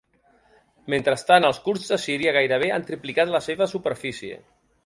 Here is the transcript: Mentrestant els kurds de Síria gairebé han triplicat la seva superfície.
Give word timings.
Mentrestant 0.93 1.45
els 1.51 1.59
kurds 1.67 1.93
de 1.93 2.01
Síria 2.05 2.35
gairebé 2.39 2.73
han 2.79 2.89
triplicat 2.91 3.35
la 3.37 3.47
seva 3.51 3.73
superfície. 3.75 4.43